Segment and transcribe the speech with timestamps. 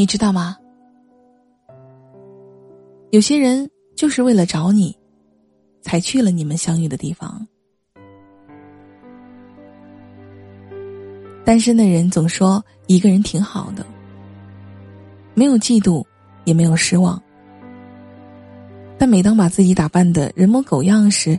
[0.00, 0.56] 你知道吗？
[3.10, 4.96] 有些人就是为了找你，
[5.82, 7.46] 才去了你们相遇的地方。
[11.44, 13.84] 单身的人总说一个人挺好的，
[15.34, 16.02] 没有嫉妒，
[16.44, 17.22] 也没有失望。
[18.96, 21.38] 但每当把自己打扮的人模狗样时，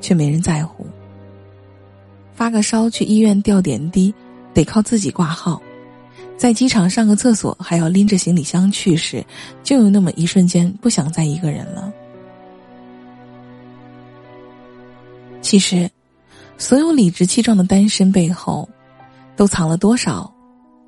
[0.00, 0.86] 却没人在乎。
[2.32, 4.14] 发个烧去医院吊点滴，
[4.54, 5.60] 得靠自己挂号；
[6.42, 9.24] 在机场上个厕所，还要拎着行李箱去时，
[9.62, 11.92] 就有那么一瞬间不想再一个人了。
[15.40, 15.88] 其实，
[16.58, 18.68] 所有理直气壮的单身背后。
[19.36, 20.30] 都藏了多少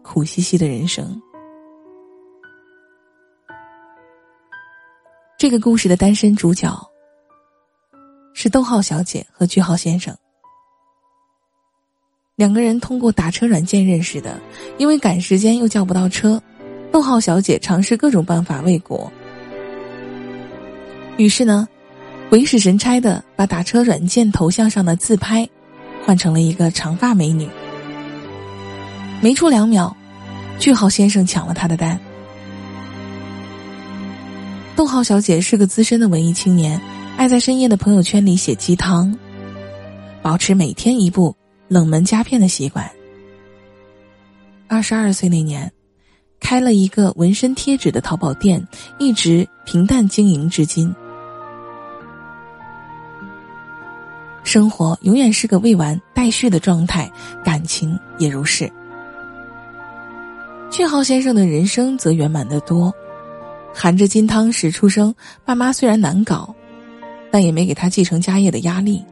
[0.02, 1.20] 苦兮兮的人生？
[5.38, 6.70] 这个故事的单身主角
[8.34, 10.14] 是逗号小姐和句号先生，
[12.36, 14.40] 两个人通过打车软件认识的。
[14.76, 16.42] 因为赶时间又叫不到车，
[16.90, 19.10] 逗号小姐尝试各种办法未果，
[21.16, 21.68] 于是呢，
[22.28, 25.48] 鬼使神差的把打车软件头像上的自拍
[26.04, 27.48] 换成了一个长发美女。
[29.20, 29.96] 没出两秒，
[30.58, 31.98] 句号先生抢了他的单。
[34.74, 36.80] 逗号小姐是个资深的文艺青年，
[37.16, 39.16] 爱在深夜的朋友圈里写鸡汤，
[40.20, 41.34] 保持每天一部
[41.68, 42.90] 冷门佳片的习惯。
[44.68, 45.70] 二十二岁那年，
[46.40, 48.66] 开了一个纹身贴纸的淘宝店，
[48.98, 50.94] 一直平淡经营至今。
[54.42, 57.10] 生活永远是个未完待续的状态，
[57.42, 58.70] 感情也如是。
[60.70, 62.92] 句号先生的人生则圆满的多，
[63.72, 66.54] 含着金汤匙出生，爸妈虽然难搞，
[67.30, 69.04] 但也没给他继承家业的压力。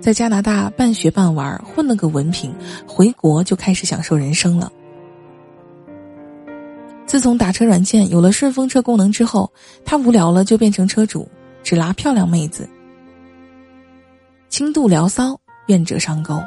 [0.00, 2.54] 在加拿大半学半玩混了个文凭，
[2.86, 4.72] 回国就开始享受人生了。
[7.06, 9.52] 自从打车软件有了顺风车功能之后，
[9.84, 11.28] 他无聊了就变成车主，
[11.62, 12.68] 只拉漂亮妹子，
[14.48, 16.40] 轻度聊骚，愿者上钩。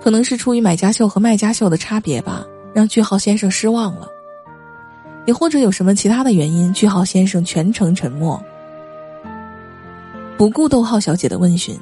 [0.00, 2.44] 可能是出于买家秀和卖家秀的差别吧，
[2.74, 4.08] 让句号先生失望了。
[5.26, 8.42] 也或者有什么其他的原因，句号先生全程沉默，
[10.38, 11.78] 不顾逗号小姐的问询。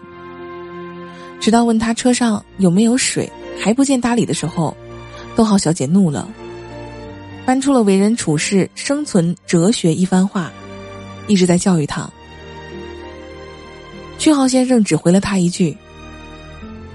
[1.39, 3.31] 直到问他车上有没有水
[3.61, 4.75] 还不见搭理的时候，
[5.37, 6.27] 逗号小姐怒了，
[7.45, 10.51] 搬出了为人处事、生存哲学一番话，
[11.29, 12.11] 一直在教育他。
[14.19, 15.77] 句号先生只回了他一句。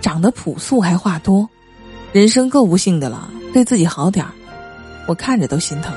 [0.02, 1.48] 长得朴素还话多，
[2.12, 4.32] 人生够不幸的了，对自己好点儿，
[5.08, 5.94] 我看着都心疼。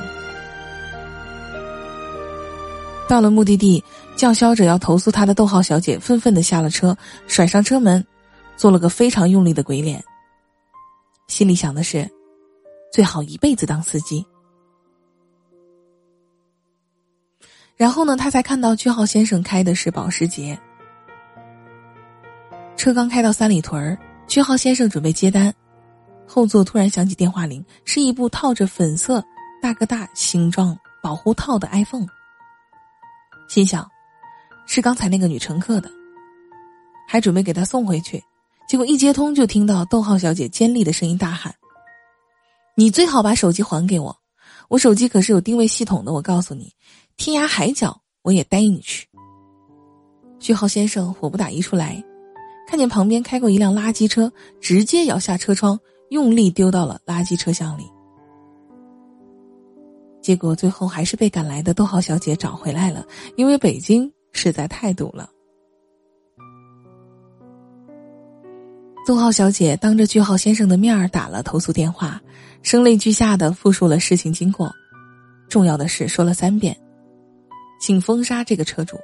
[3.09, 3.83] 到了目的地，
[4.17, 8.05] 叫嚣着要投诉他的逗号小姐愤愤的下了车，甩上车门，
[8.57, 10.03] 做了个非常用力的鬼脸。
[11.29, 12.11] 心里想的是，
[12.93, 14.25] 最好一辈子当司机。
[17.77, 20.59] 然后呢，他才看到句号先生开的是保时捷。
[22.77, 25.53] 车刚开到三里屯儿，句号先生准备接单，
[26.27, 29.23] 后座突然响起电话铃，是一部套着粉色
[29.61, 32.07] 大哥大形状保护套的 iPhone。
[33.49, 33.89] 心想，
[34.67, 35.91] 是刚才那个女乘客的，
[37.07, 38.23] 还准备给她送回去，
[38.69, 41.55] 结果一接通就听到逗号小姐尖利的声音大喊
[42.77, 44.17] ：“你最好把手机还给我，
[44.69, 46.73] 我手机可是有定位系统的，我告诉你，
[47.17, 49.07] 天涯海角我也带你去。”
[50.41, 52.03] 句号先生火不打一处来。
[52.67, 55.79] 看见旁边开过一辆垃圾车，直接摇下车窗，
[56.09, 57.85] 用力丢到了垃圾车厢里。
[60.25, 63.05] 结果最后还是被赶来的逗号小姐找回来了，
[63.37, 65.29] 因为北京实在太堵了。
[69.07, 72.19] 逗号小姐当着句号先生的面儿打了投诉电话，
[72.63, 74.73] 声泪俱下的复述了事情经过，
[75.47, 76.75] 重要的是说了三遍，
[77.79, 78.97] 请封杀这个车主。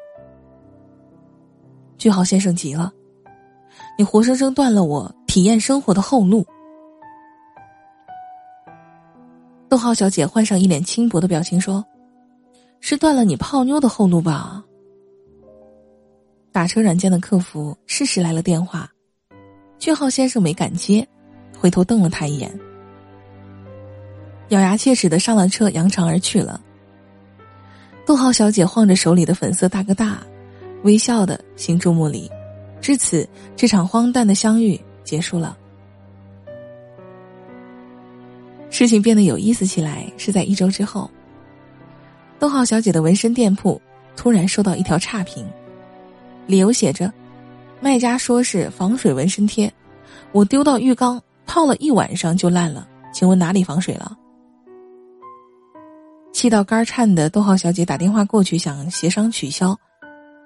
[1.98, 2.90] 句号先生急了。
[3.98, 6.46] 你活生生断了我体验生活的后路。
[9.70, 11.84] 逗号小姐换上一脸轻薄的表情说
[12.82, 14.64] ：“是断了你泡妞的后路吧？”
[16.50, 18.90] 打车软件的客服适时来了电话，
[19.78, 21.06] 句号先生没敢接，
[21.56, 22.52] 回头瞪了他一眼，
[24.48, 26.60] 咬牙切齿的上了车，扬长而去了。
[28.04, 30.18] 逗号小姐晃着手里的粉色大哥大，
[30.82, 32.28] 微笑的行注目礼。
[32.80, 35.56] 至此，这场荒诞的相遇结束了。
[38.80, 41.10] 事情变得有意思起来，是在一周之后。
[42.38, 43.78] 逗号小姐的纹身店铺
[44.16, 45.46] 突然收到一条差评，
[46.46, 47.12] 理由写着
[47.78, 49.70] ：“卖家说是防水纹身贴，
[50.32, 54.16] 我丢到浴缸泡了一晚上就烂了，请问哪里防水了？
[56.32, 59.78] 气到肝颤的逗号小姐打电话过去想协商取消，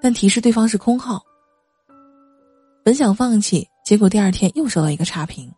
[0.01, 1.21] 但提示对方是空号。
[2.83, 5.49] 本想放弃，结果第二天又收到一个差评。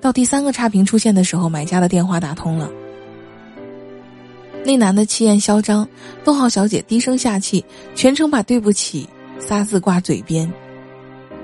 [0.00, 2.70] 到第三个差评出现的时候，买家的电话打通了。
[4.64, 5.88] 那男的气焰嚣张，
[6.24, 7.64] 逗号小姐低声下气，
[7.94, 9.08] 全程把“对不起”
[9.38, 10.52] 仨字挂嘴边。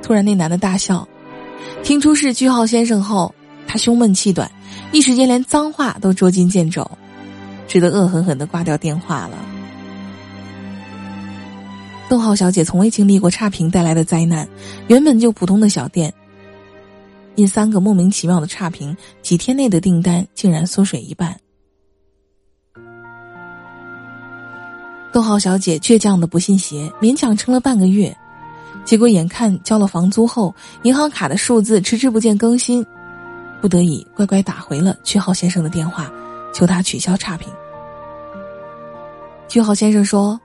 [0.03, 1.07] 突然，那男的大笑，
[1.85, 3.33] 听出是句号先生后，
[3.67, 4.51] 他胸闷气短，
[4.91, 6.91] 一时间连脏话都捉襟见肘，
[7.69, 9.39] 只得恶狠狠的挂掉电话了。
[12.09, 14.47] 逗号小姐从未经历过差评带来的灾难，
[14.89, 16.13] 原本就普通的小店，
[17.35, 21.39] 因三个莫名其妙的差评，几天内的订单竟然缩水一半。
[25.13, 28.17] 逗号小姐倔强的不信邪，勉强撑了半个月，
[28.85, 32.85] 结果眼看交了房租后，银行卡的数字迟迟不见更新，
[33.61, 36.11] 不得已乖乖打回了句号先生的电话，
[36.55, 37.53] 求他取消差评。
[39.49, 40.41] 句号先生说：“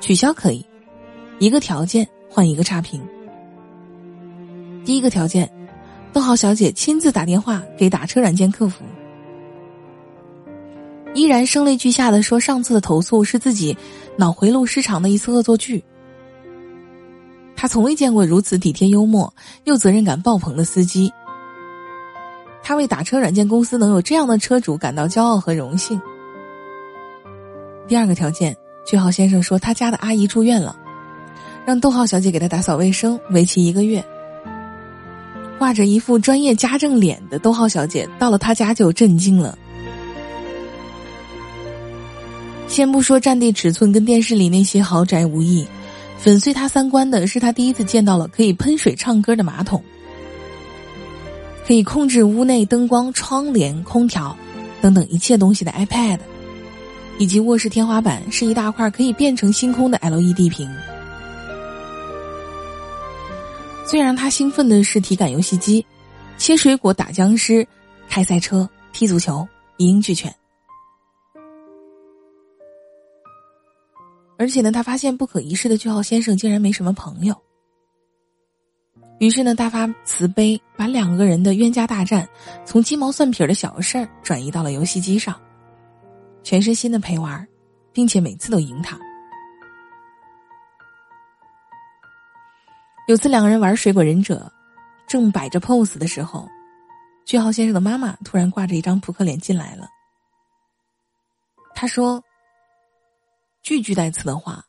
[0.00, 0.64] 取消可以，
[1.38, 3.02] 一个条件换一个差评。
[4.84, 5.50] 第一个条件，
[6.14, 8.82] 逗号小姐亲自打电话给打车软件客服。”
[11.14, 13.76] 依然声泪俱下的说：“上次的投诉是自己
[14.16, 15.84] 脑回路失常的一次恶作剧。”
[17.56, 19.32] 他从未见过如此体贴幽默
[19.64, 21.12] 又责任感爆棚的司机。
[22.62, 26.00] 他为打车软件公司能有这样的车主感到骄傲和荣幸。
[27.86, 28.56] 第二个条件，
[28.86, 30.74] 句号先生说他家的阿姨住院了，
[31.64, 34.04] 让逗号小姐给他打扫卫生，为期一个月。
[35.58, 39.56] 挂着一副专业家政脸的逗号小姐到了他家就震惊了。
[42.66, 45.64] 先不说占地尺寸跟电视里那些豪宅无异，
[46.18, 49.82] 粉碎他三观的是他第一次见到了可以喷水唱歌的马桶，
[51.66, 54.36] 可以控制屋内灯光、窗帘、空调
[54.80, 56.18] 等等一切东西的 iPad，
[57.18, 60.68] 以及卧室天花板是一大块可以变成星空的 LED 屏。
[63.86, 65.84] 最让他兴奋的是体感游戏机，
[66.38, 67.66] 切水果、打僵尸、
[68.08, 69.46] 开赛车、踢足球，
[69.76, 70.34] 一应俱全。
[74.36, 77.36] 而且呢，他发现不可一世的句号先生竟然没什么朋友。
[79.20, 82.28] 于是呢，大发慈悲，把两个人的冤家大战
[82.64, 85.40] 从鸡毛蒜皮的小事儿转移到了游戏机上，
[86.42, 87.46] 全身心的陪玩，
[87.92, 88.98] 并且每次都赢他。
[93.06, 94.50] 有次两个人玩水果忍者，
[95.06, 96.48] 正摆着 pose 的时候，
[97.24, 99.88] 句号先生的妈妈突然挂着一张扑克脸进来了。
[101.74, 102.22] 他说。
[103.62, 104.62] 句句带刺的话，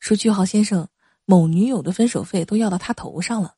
[0.00, 0.86] 说句号先生
[1.24, 3.54] 某女友的分手费都要到他头上了。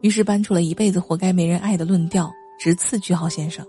[0.00, 2.28] 于是搬出了一辈子活该没人爱的论调，
[2.58, 3.64] 直刺句号先生。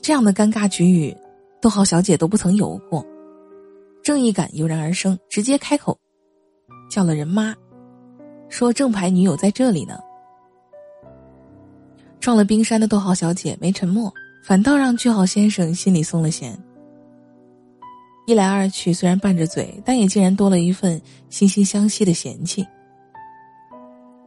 [0.00, 1.14] 这样的尴尬局域，
[1.60, 3.04] 逗号小姐都不曾有过。
[4.02, 5.98] 正义感油然而生，直接开口
[6.90, 7.54] 叫了人妈，
[8.48, 9.98] 说正牌女友在这里呢。
[12.18, 14.12] 撞了冰山的逗号小姐没沉默，
[14.44, 16.58] 反倒让句号先生心里松了弦。
[18.26, 22.66] 一来二去，虽然拌着嘴，但也竟然多了一份惺惺相惜的嫌弃。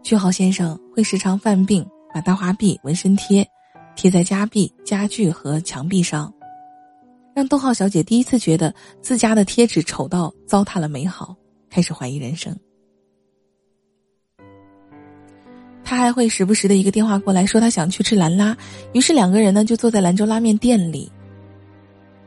[0.01, 3.47] 句号先生会时常犯病，把大花臂纹身贴
[3.95, 6.33] 贴在家壁、家具和墙壁上，
[7.33, 11.35] 让逗号小姐第一次觉得自家的贴纸丑到糟蹋了美好，
[11.69, 12.55] 开始怀疑人生。
[15.83, 18.55] 他还会时不时的一个电话过来，说他想去吃兰拉，
[18.93, 21.11] 于是两个人呢就坐在兰州拉面店里。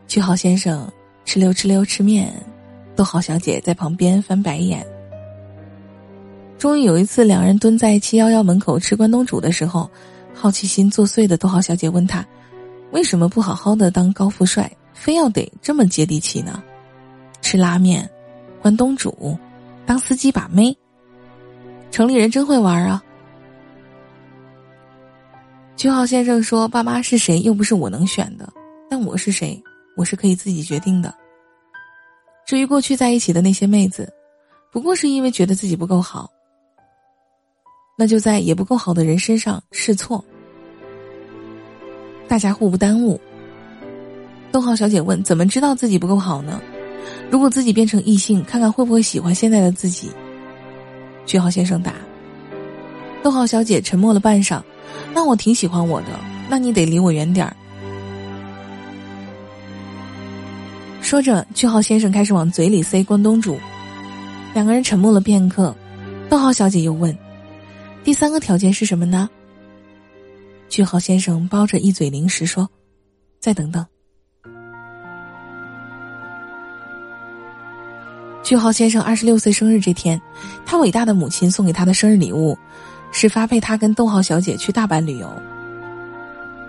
[0.07, 0.91] 句号先生
[1.25, 2.33] 吃溜吃溜吃面，
[2.95, 4.87] 逗号小姐在旁边翻白眼。
[6.59, 9.91] 终于有一次，两人蹲在七幺幺门口吃关东煮的时候，
[10.35, 12.25] 好奇心作祟的逗号小姐问他
[12.93, 16.61] ：“为什么不好好的当高富帅，非要得这么接地气呢？
[17.43, 18.11] 吃拉面，
[18.61, 19.39] 关东煮，
[19.85, 20.77] 当司机把妹，
[21.93, 23.01] 城里人真会玩啊！”
[25.77, 28.51] 句号先生说：“爸妈是谁，又不是我能选的。
[28.89, 29.63] 但我是谁，
[29.97, 31.15] 我是可以自己决定的。
[32.47, 34.13] 至于过去在一起的那些妹子，
[34.73, 36.31] 不过是因为觉得自己不够好，
[37.97, 40.25] 那就在也不够好的人身上试错，
[42.27, 43.21] 大家互不耽误。”
[44.57, 46.63] 逗号小姐问：“怎么知道自己不够好呢？
[47.31, 50.11] 如果自己变成异性，看看会不会喜欢现在的自己？”
[51.27, 51.93] 句号先生答。
[53.23, 54.63] 逗号小姐沉默了半晌。
[55.13, 56.07] 那我挺喜欢我的，
[56.49, 57.55] 那你得离我远点儿。
[61.03, 63.59] 说着，句号先生开始往嘴里塞关东煮，
[64.55, 65.77] 两个人沉默了片刻，
[66.31, 67.15] 逗号小姐又问
[68.03, 69.29] ：“第三个条件是什么呢？”
[70.71, 72.67] 句号先生包着一嘴零食说
[73.39, 73.85] ：“再等等。”
[78.47, 80.23] 句号先生二十六岁生日这天，
[80.65, 82.57] 他伟大的母亲送给他的生日礼物，
[83.11, 85.29] 是发配他跟逗号小姐去大阪旅游。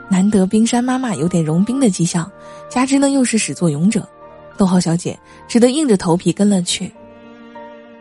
[0.10, 2.32] 难得冰山妈妈有点融冰的迹象，
[2.68, 4.10] 加之呢又是始作俑者，
[4.58, 5.16] 逗号小姐
[5.48, 6.92] 只得硬着头皮跟了去。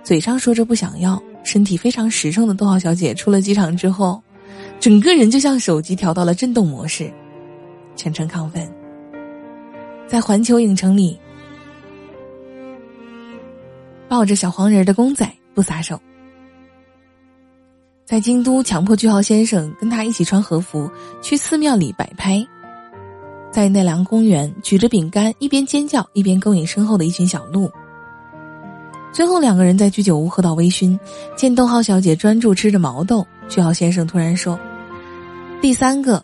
[0.02, 4.22] 嘴上说着不想要，身体非常实诚的逗号小姐出了机场之后，
[4.80, 7.12] 整个人就像手机调到了震动模式，
[7.94, 8.66] 全程亢奋。
[10.06, 11.20] 在环球影城里。
[14.08, 16.00] 抱着小黄人的公仔不撒手，
[18.04, 20.88] 在京都强迫句号先生跟他一起穿和服
[21.20, 22.46] 去寺庙里摆拍，
[23.50, 27.70] 在奈良公园举着饼干一边尖叫一边勾引身后的一群小鹿。
[29.12, 30.98] 最后两个人在居酒屋喝到微醺，
[31.36, 34.58] 见逗号小姐专注吃着毛豆，句号先生突然说
[35.60, 36.22] ：“第三个，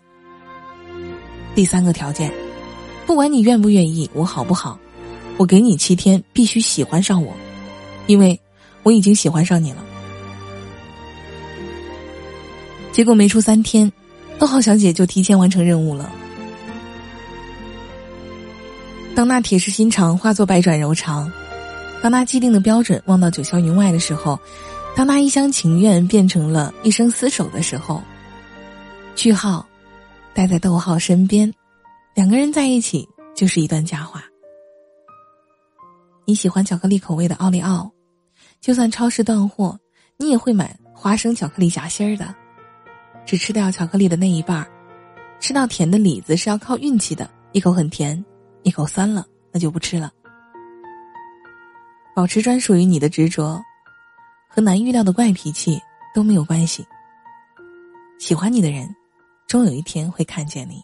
[1.55, 2.33] 第三个条件，
[3.07, 4.79] 不管你愿不愿意，我好不好，
[5.39, 7.33] 我给你七天，必须喜欢上我。”
[8.07, 8.41] 因为
[8.83, 9.85] 我已经喜欢上你了，
[12.93, 13.91] 结果没出三天，
[14.39, 16.11] 逗号小姐就提前完成任务了。
[19.15, 21.31] 当那铁石心肠化作百转柔肠，
[22.03, 24.41] 当那既定的标准望到九霄云外的时候，
[24.97, 28.03] 当那一厢情愿变成了一生厮守的时候，
[29.15, 29.67] 句号
[30.35, 31.53] 待在逗号身边，
[32.15, 34.25] 两个人在一起就是一段佳话。
[36.33, 37.93] 你喜欢巧克力口味的奥利奥，
[38.59, 39.79] 就算超市断货，
[40.17, 42.35] 你也会买花生巧克力夹心儿的。
[43.27, 44.67] 只吃掉巧克力的那一半儿，
[45.41, 48.25] 吃到甜的李子是要靠运气的，一口很甜，
[48.63, 50.11] 一口酸了，那就不吃了。
[52.17, 53.63] 保持专属于你的执着，
[54.49, 55.79] 和难预料的怪脾气
[56.15, 56.83] 都没有关系。
[58.19, 58.89] 喜欢你的人，
[59.47, 60.83] 终有一天会看见你。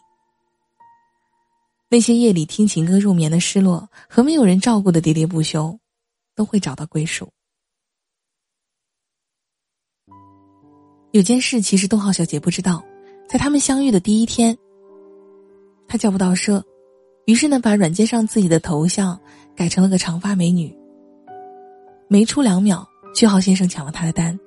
[1.91, 5.79] 那些夜里听情歌入眠的失落和没有人照顾的喋喋不休，
[6.35, 7.27] 都会找到归属。
[11.11, 12.83] 有件事其实逗号小姐不知道，
[13.27, 14.55] 在他们相遇的第一天，
[15.87, 16.63] 她叫不到车，
[17.25, 19.19] 于是呢把软件上自己的头像
[19.55, 20.71] 改成了个长发美女。
[22.07, 24.39] 没出两秒，句号先生抢了他的单。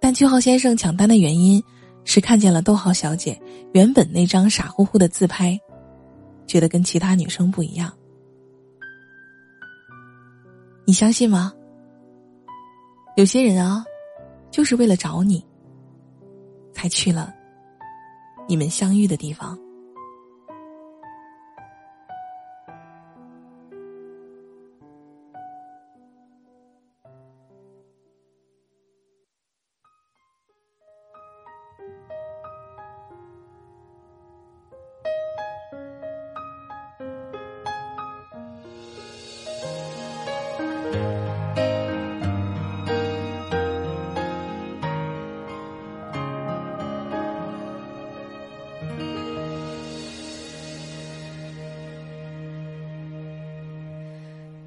[0.00, 1.62] 但句号先生抢单的原因
[2.04, 3.38] 是看见了逗号小姐
[3.74, 5.60] 原本那张傻乎乎的自拍。
[6.46, 7.92] 觉得跟其他女生不一样，
[10.84, 11.52] 你相信吗？
[13.16, 13.84] 有些人啊，
[14.50, 15.44] 就是为了找你，
[16.72, 17.32] 才去了
[18.48, 19.58] 你们相遇的地方。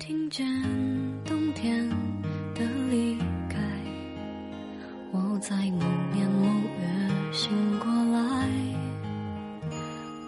[0.07, 0.45] 听见
[1.25, 1.89] 冬天
[2.53, 3.17] 的离
[3.49, 3.57] 开，
[5.11, 5.79] 我在某
[6.13, 6.45] 年某
[6.79, 8.47] 月醒过来。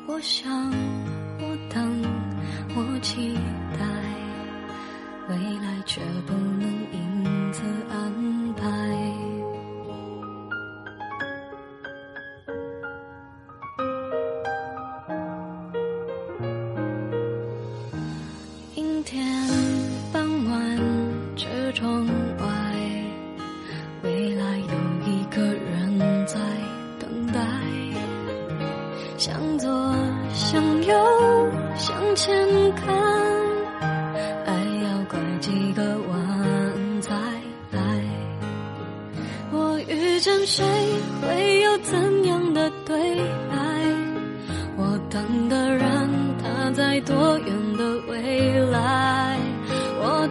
[0.07, 0.71] 我想，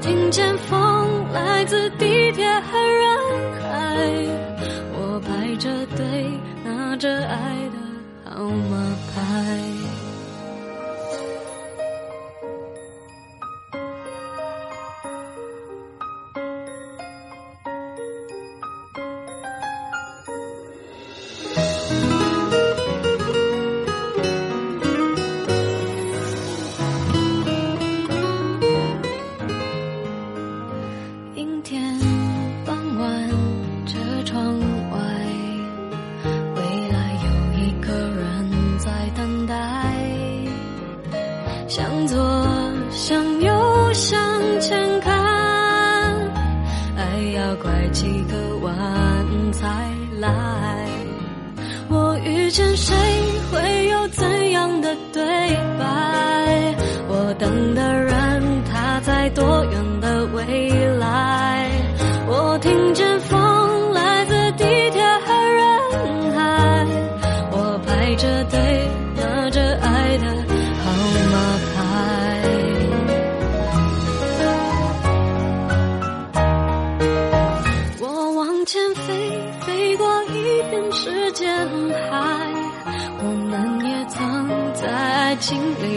[0.07, 0.76] 听见风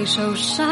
[0.10, 0.69] 受伤。